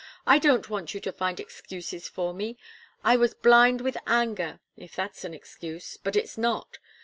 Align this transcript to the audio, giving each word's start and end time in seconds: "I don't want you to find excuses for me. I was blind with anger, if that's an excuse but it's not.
"I 0.25 0.39
don't 0.39 0.67
want 0.67 0.95
you 0.95 0.99
to 1.01 1.11
find 1.11 1.39
excuses 1.39 2.09
for 2.09 2.33
me. 2.33 2.57
I 3.03 3.15
was 3.17 3.35
blind 3.35 3.81
with 3.81 3.97
anger, 4.07 4.59
if 4.75 4.95
that's 4.95 5.23
an 5.23 5.35
excuse 5.35 5.95
but 5.97 6.15
it's 6.15 6.39
not. 6.39 6.79